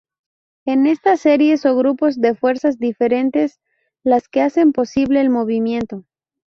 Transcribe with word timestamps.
Son 0.65 0.87
estas 0.87 1.19
series 1.21 1.63
o 1.63 1.75
grupos 1.75 2.19
de 2.19 2.33
fuerzas 2.33 2.79
diferentes 2.79 3.59
las 4.03 4.27
que 4.29 4.41
hacen 4.41 4.71
posible 4.71 5.21
el 5.21 5.29
movimiento. 5.29 6.05